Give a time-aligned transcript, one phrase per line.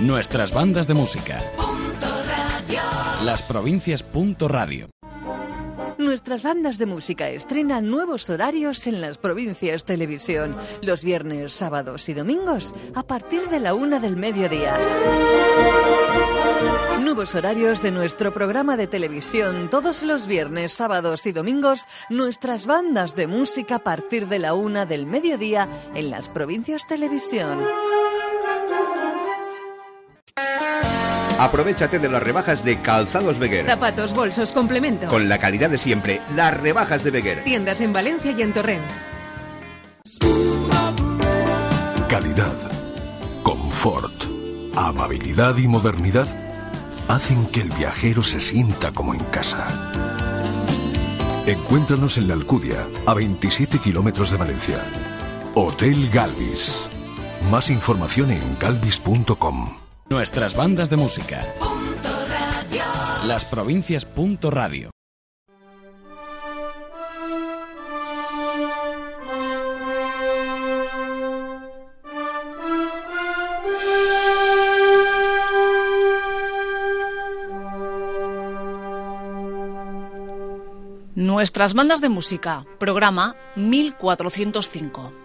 [0.00, 1.38] Nuestras bandas de música.
[3.22, 4.02] Las provincias.
[4.40, 4.88] Radio.
[5.98, 12.14] Nuestras bandas de música estrenan nuevos horarios en las provincias televisión, los viernes, sábados y
[12.14, 14.78] domingos a partir de la una del mediodía.
[17.00, 23.16] Nuevos horarios de nuestro programa de televisión todos los viernes, sábados y domingos, nuestras bandas
[23.16, 27.58] de música a partir de la una del mediodía en las provincias televisión.
[31.40, 33.64] Aprovechate de las rebajas de Calzados Beguer.
[33.64, 35.08] Zapatos, bolsos, complementos.
[35.08, 37.44] Con la calidad de siempre, las rebajas de Beguer.
[37.44, 38.84] Tiendas en Valencia y en Torrent.
[42.10, 42.56] Calidad,
[43.42, 44.22] confort,
[44.76, 46.28] amabilidad y modernidad
[47.08, 49.66] hacen que el viajero se sienta como en casa.
[51.46, 54.84] Encuéntranos en la Alcudia, a 27 kilómetros de Valencia.
[55.54, 56.82] Hotel Galvis.
[57.50, 59.89] Más información en galvis.com.
[60.10, 61.40] Nuestras bandas de música.
[63.24, 64.04] Las provincias.
[64.42, 64.90] Radio.
[81.14, 85.20] Nuestras bandas de música, programa 1405.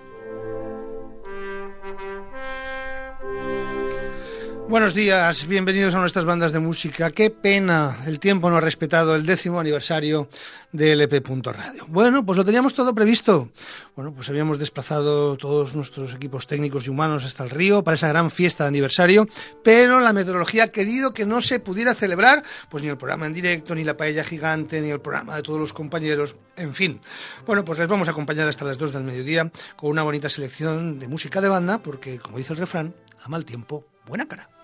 [4.68, 7.12] Buenos días, bienvenidos a nuestras bandas de música.
[7.12, 10.28] Qué pena, el tiempo no ha respetado el décimo aniversario
[10.72, 11.86] de LP.radio.
[11.88, 13.52] Bueno, pues lo teníamos todo previsto.
[13.96, 18.08] Bueno, pues habíamos desplazado todos nuestros equipos técnicos y humanos hasta el río para esa
[18.08, 19.28] gran fiesta de aniversario,
[19.64, 23.34] pero la meteorología ha querido que no se pudiera celebrar, pues ni el programa en
[23.34, 27.00] directo, ni la paella gigante, ni el programa de todos los compañeros, en fin.
[27.46, 30.98] Bueno, pues les vamos a acompañar hasta las 2 del mediodía con una bonita selección
[30.98, 34.55] de música de banda, porque, como dice el refrán, a mal tiempo, buena cara.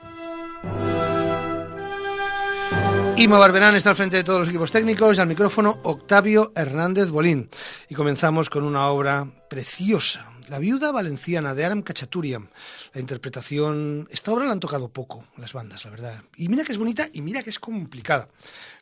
[3.22, 7.10] Ima Barberán está al frente de todos los equipos técnicos y al micrófono Octavio Hernández
[7.10, 7.52] Bolín.
[7.88, 12.50] Y comenzamos con una obra preciosa, La viuda valenciana de Aram Cachaturiam.
[12.94, 16.24] La interpretación, esta obra la han tocado poco las bandas, la verdad.
[16.36, 18.28] Y mira que es bonita y mira que es complicada.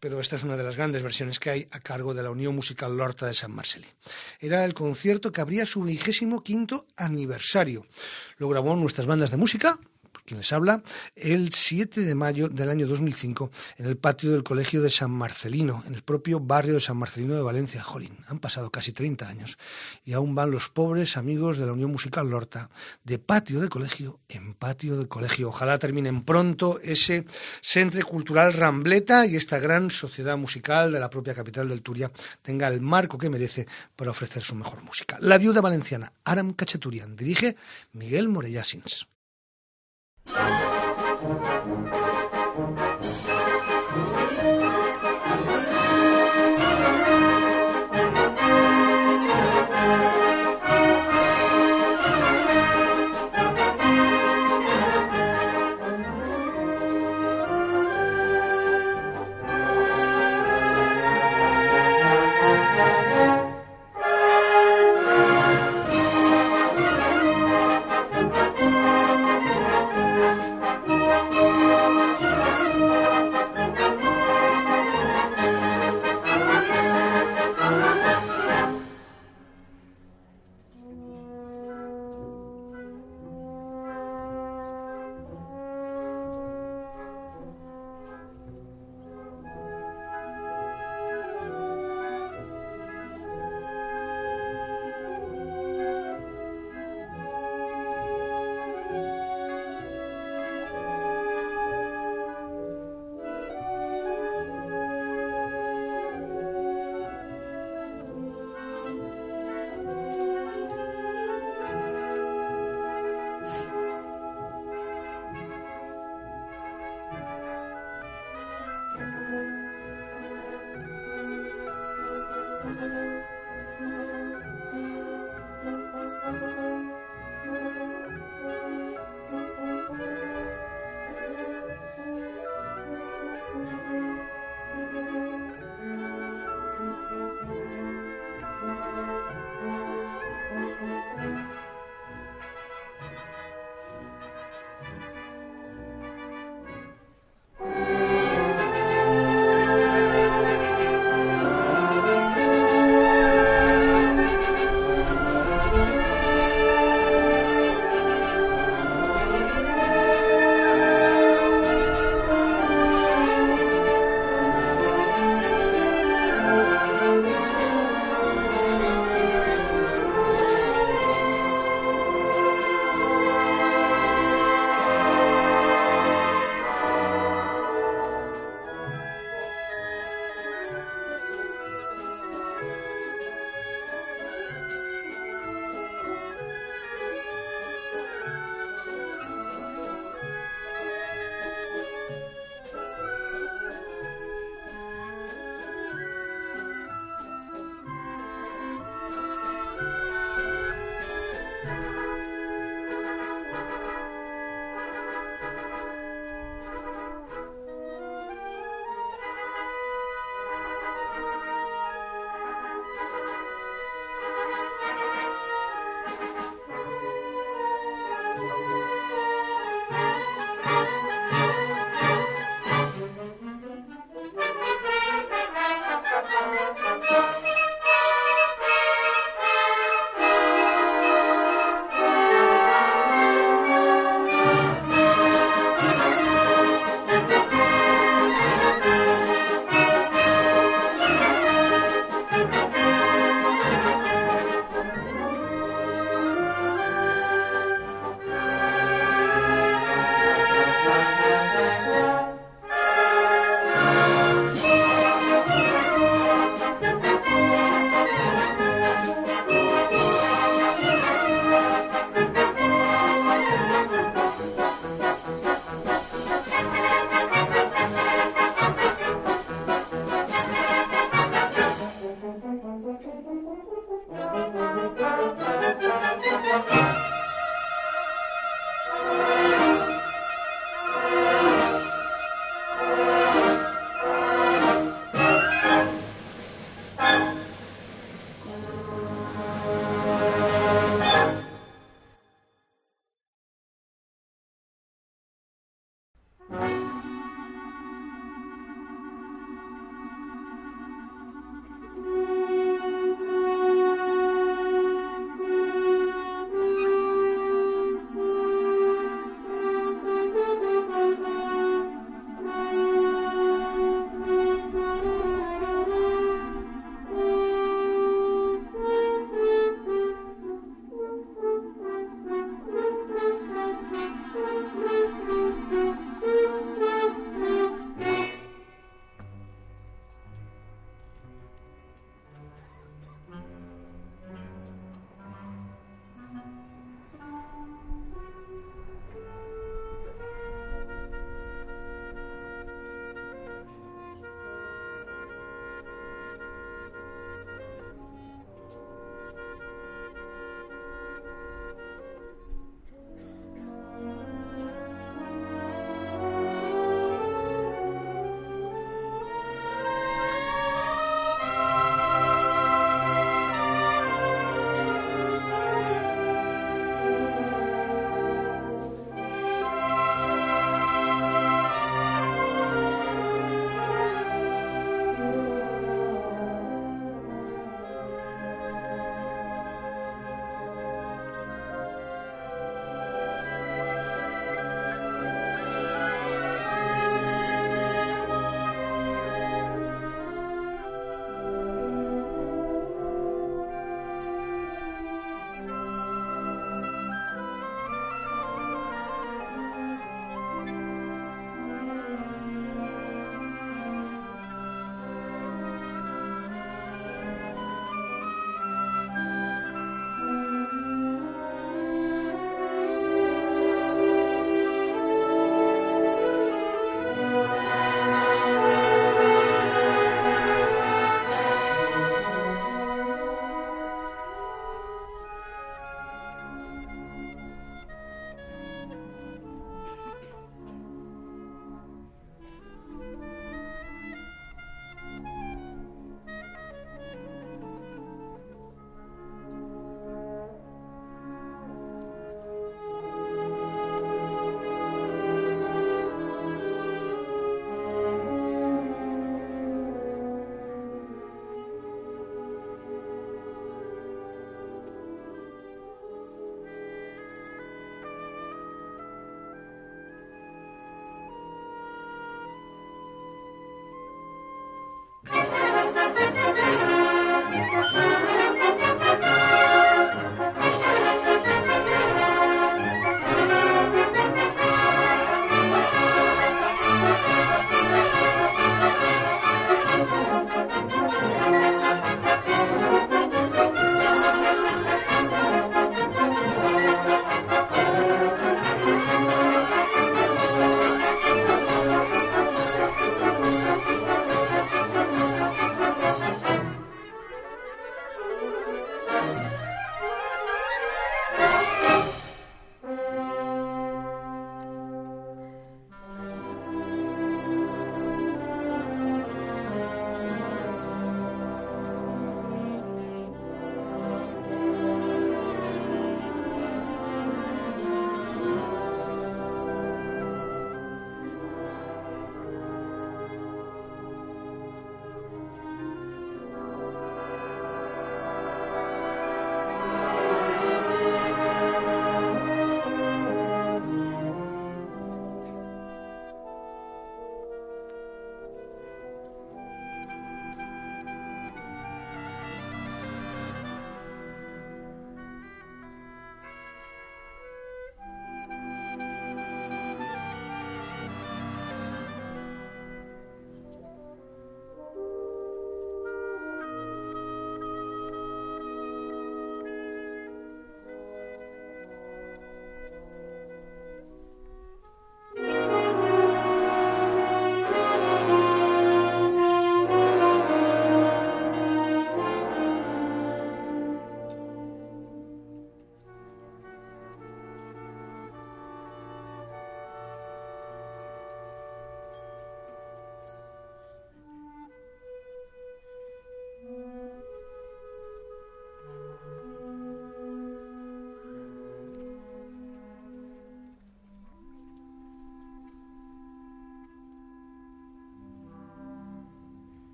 [0.00, 2.56] Pero esta es una de las grandes versiones que hay a cargo de la Unión
[2.56, 3.86] Musical Lorta de San Marcelí.
[4.40, 7.86] Era el concierto que abría su vigésimo quinto aniversario.
[8.38, 9.78] Lo grabó nuestras bandas de música,
[10.24, 10.82] quien les habla,
[11.16, 15.82] el 7 de mayo del año 2005 en el patio del Colegio de San Marcelino,
[15.86, 17.82] en el propio barrio de San Marcelino de Valencia.
[17.82, 19.58] Jolín, han pasado casi 30 años
[20.04, 22.70] y aún van los pobres amigos de la Unión Musical Lorta
[23.04, 25.48] de patio de colegio en patio de colegio.
[25.48, 27.26] Ojalá terminen pronto ese
[27.60, 32.10] centro cultural Rambleta y esta gran sociedad musical de la propia capital del Turia
[32.42, 33.66] tenga el marco que merece
[33.96, 35.18] para ofrecer su mejor música.
[35.20, 37.56] La viuda valenciana Aram Cacheturian dirige
[37.92, 39.11] Miguel Morellasins.
[40.26, 42.11] Thank you.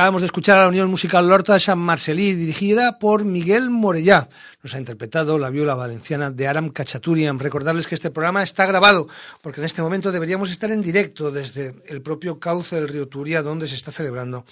[0.00, 4.30] Acabamos de escuchar a la Unión Musical Lorta de San Marcelí, dirigida por Miguel Morellá.
[4.62, 7.38] Nos ha interpretado la viola valenciana de Aram Cachaturian.
[7.38, 9.08] Recordarles que este programa está grabado,
[9.42, 13.42] porque en este momento deberíamos estar en directo desde el propio cauce del río Turia,
[13.42, 14.46] donde se está celebrando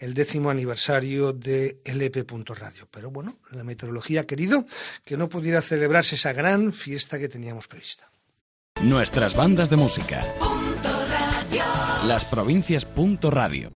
[0.00, 2.24] el décimo aniversario de LP.
[2.54, 2.88] Radio.
[2.90, 4.64] Pero bueno, la meteorología ha querido
[5.04, 8.10] que no pudiera celebrarse esa gran fiesta que teníamos prevista.
[8.80, 10.24] Nuestras bandas de música.
[12.06, 12.86] Las provincias.
[13.20, 13.70] Radio.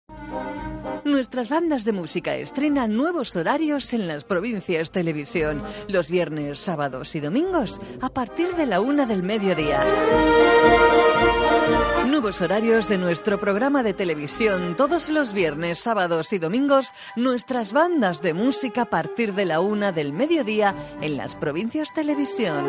[1.18, 7.18] Nuestras bandas de música estrenan nuevos horarios en las provincias televisión, los viernes, sábados y
[7.18, 9.84] domingos a partir de la una del mediodía.
[12.06, 18.22] Nuevos horarios de nuestro programa de televisión todos los viernes, sábados y domingos, nuestras bandas
[18.22, 22.64] de música a partir de la una del mediodía en las provincias televisión.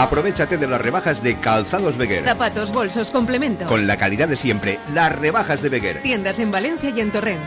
[0.00, 2.24] Aprovechate de las rebajas de Calzados Beguer.
[2.24, 3.68] Zapatos, bolsos, complementos.
[3.68, 6.00] Con la calidad de siempre, las rebajas de Beguer.
[6.00, 7.42] Tiendas en Valencia y en Torrent.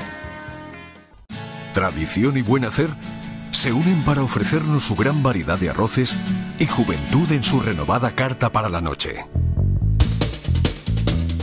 [1.74, 2.89] Tradición y buen hacer
[3.51, 6.15] se unen para ofrecernos su gran variedad de arroces
[6.60, 9.25] y juventud en su renovada carta para la noche.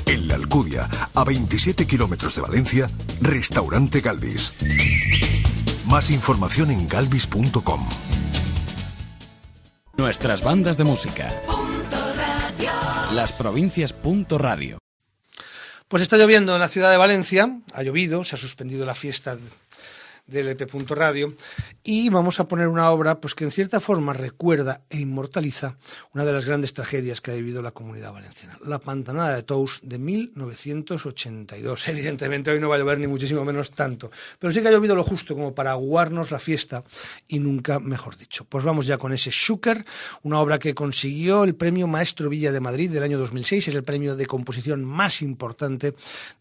[0.07, 2.89] En la Alcudia, a 27 kilómetros de Valencia,
[3.21, 4.53] Restaurante Galvis.
[5.87, 7.89] Más información en galvis.com.
[10.01, 11.31] Nuestras bandas de música.
[13.13, 13.95] Las provincias.
[14.31, 14.79] Radio.
[15.89, 19.37] Pues está lloviendo en la ciudad de Valencia, ha llovido, se ha suspendido la fiesta
[20.27, 20.73] del EP.
[20.89, 21.35] Radio
[21.83, 25.77] y vamos a poner una obra pues que en cierta forma recuerda e inmortaliza
[26.13, 29.81] una de las grandes tragedias que ha vivido la comunidad valenciana, la Pantanada de Tous
[29.83, 31.89] de 1982.
[31.89, 34.95] Evidentemente hoy no va a llover ni muchísimo menos tanto, pero sí que ha llovido
[34.95, 36.85] lo justo como para aguarnos la fiesta
[37.29, 38.45] y nunca mejor dicho.
[38.45, 39.85] Pues vamos ya con ese Schuker,
[40.23, 43.85] una obra que consiguió el premio Maestro Villa de Madrid del año 2006, es el
[43.85, 45.95] premio de composición más importante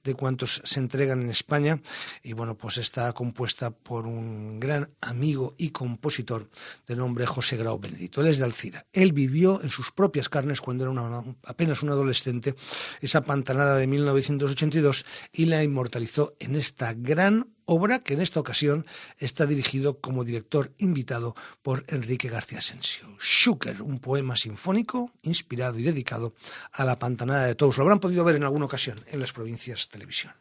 [0.04, 1.80] de cuantos se entregan en España
[2.24, 6.50] y bueno, pues está compuesta por un gran amigo y compositor
[6.88, 8.22] de nombre José Grau Benedito.
[8.22, 8.86] Él es de Alcira.
[8.94, 12.56] Él vivió en sus propias carnes cuando era apenas un adolescente
[13.02, 18.86] esa pantanada de 1982 y la inmortalizó en esta gran obra que en esta ocasión
[19.20, 23.06] está dirigido como director invitado por Enrique García Asensio.
[23.20, 26.34] Schuker, un poema sinfónico inspirado y dedicado
[26.72, 27.78] a la pantanada de Tous.
[27.78, 30.34] Lo habrán podido ver en alguna ocasión en las provincias televisión.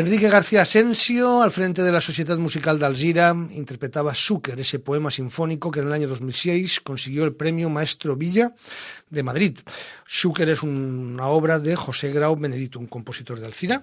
[0.00, 5.10] Enrique García Asensio, al frente de la Sociedad Musical de Alzira, interpretaba Súquer, ese poema
[5.10, 8.54] sinfónico que en el año 2006 consiguió el premio Maestro Villa
[9.10, 9.58] de Madrid.
[10.06, 13.82] Súquer es una obra de José Grau Benedito, un compositor de Alcira,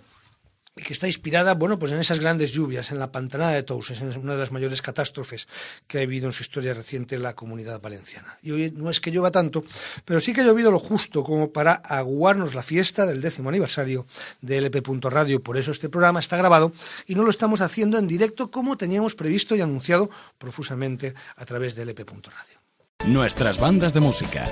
[0.78, 4.18] que está inspirada, bueno, pues en esas grandes lluvias, en la pantanada de Touses, en
[4.18, 5.48] una de las mayores catástrofes
[5.88, 8.38] que ha vivido en su historia reciente la comunidad valenciana.
[8.42, 9.64] Y hoy no es que llueva tanto,
[10.06, 14.06] pero sí que ha llovido lo justo como para aguarnos la fiesta del décimo aniversario
[14.42, 14.82] de LP.
[15.10, 15.42] Radio.
[15.42, 16.72] Por eso este programa está grabado
[17.08, 21.76] y no lo estamos haciendo en directo como teníamos previsto y anunciado profusamente a través
[21.76, 22.06] de LP.
[22.06, 22.62] Radio.
[23.06, 24.48] Nuestras bandas de música.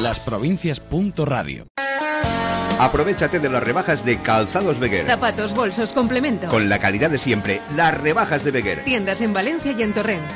[0.00, 0.82] Las provincias.
[1.16, 1.66] Radio.
[2.78, 5.06] Aprovechate de las rebajas de Calzados Beguer.
[5.06, 6.48] Zapatos, bolsos, complementos.
[6.48, 8.84] Con la calidad de siempre, las rebajas de Beguer.
[8.84, 10.30] Tiendas en Valencia y en Torrent.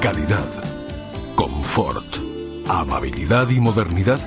[0.00, 0.48] Calidad,
[1.34, 2.06] confort,
[2.68, 4.20] amabilidad y modernidad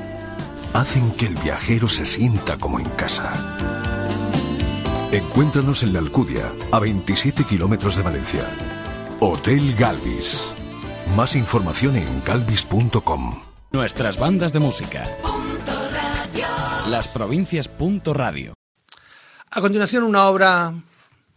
[0.74, 3.32] hacen que el viajero se sienta como en casa.
[5.12, 8.50] Encuéntranos en la Alcudia, a 27 kilómetros de Valencia.
[9.20, 10.46] Hotel Galvis.
[11.16, 13.51] Más información en galvis.com.
[13.72, 15.08] Nuestras bandas de música.
[16.90, 17.70] Las provincias.
[18.06, 18.54] Radio.
[19.50, 20.74] A continuación, una obra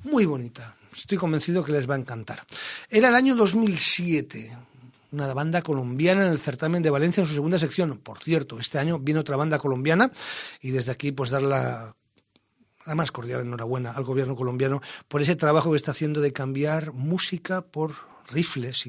[0.02, 0.76] muy bonita.
[0.96, 2.42] Estoy convencido que les va a encantar.
[2.90, 4.58] Era el año 2007.
[5.12, 7.98] Una banda colombiana en el certamen de Valencia en su segunda sección.
[7.98, 10.10] Por cierto, este año viene otra banda colombiana
[10.60, 11.94] y desde aquí pues dar la,
[12.84, 16.92] la más cordial enhorabuena al gobierno colombiano por ese trabajo que está haciendo de cambiar
[16.92, 17.92] música por
[18.30, 18.86] rifles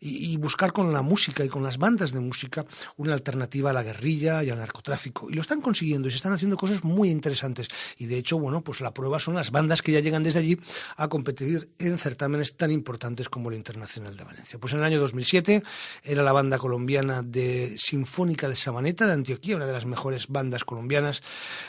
[0.00, 2.64] y, buscar con la música y con las bandas de música
[2.96, 5.30] una alternativa a la guerrilla y al narcotráfico.
[5.30, 7.68] Y lo están consiguiendo y se están haciendo cosas muy interesantes.
[7.98, 10.58] Y de hecho, bueno, pues la prueba son las bandas que ya llegan desde allí
[10.96, 14.58] a competir en certámenes tan importantes como el Internacional de Valencia.
[14.58, 15.62] Pues en el año 2007
[16.04, 20.64] era la banda colombiana de Sinfónica de Sabaneta de Antioquía, una de las mejores bandas
[20.64, 21.22] colombianas.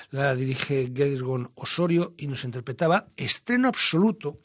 [0.09, 4.39] La dirige Gedgon Osorio y nos interpretaba estreno absoluto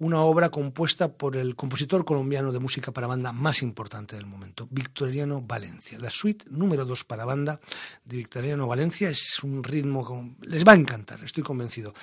[0.00, 4.68] una obra compuesta por el compositor colombiano de música para banda más importante del momento,
[4.70, 5.98] Victoriano Valencia.
[5.98, 7.60] La suite número dos para banda
[8.04, 11.94] de Victoriano Valencia es un ritmo que les va a encantar, estoy convencido.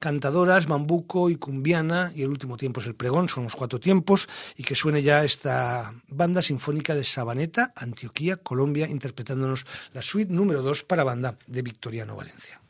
[0.00, 4.28] Cantadoras, bambuco y cumbiana, y el último tiempo es el pregón, son los cuatro tiempos,
[4.56, 10.62] y que suene ya esta banda sinfónica de Sabaneta, Antioquía, Colombia, interpretándonos la suite número
[10.62, 12.63] dos para banda de Victoriano Valencia.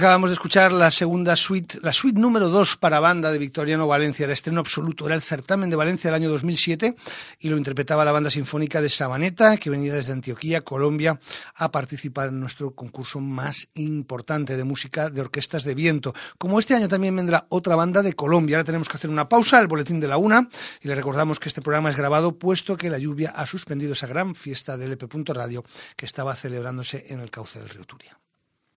[0.00, 4.24] Acabamos de escuchar la segunda suite, la suite número 2 para banda de Victoriano Valencia,
[4.24, 6.96] era estreno absoluto, era el certamen de Valencia del año 2007
[7.40, 11.20] y lo interpretaba la banda sinfónica de Sabaneta, que venía desde Antioquía, Colombia,
[11.54, 16.14] a participar en nuestro concurso más importante de música de orquestas de viento.
[16.38, 19.60] Como este año también vendrá otra banda de Colombia, ahora tenemos que hacer una pausa,
[19.60, 20.48] el boletín de la una,
[20.80, 24.06] y le recordamos que este programa es grabado puesto que la lluvia ha suspendido esa
[24.06, 25.12] gran fiesta del EP.
[25.26, 25.62] Radio
[25.94, 28.18] que estaba celebrándose en el cauce del río Turia.